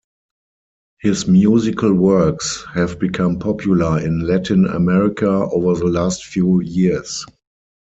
[1.01, 7.23] His musical works have become popular in Latin America over the last few years.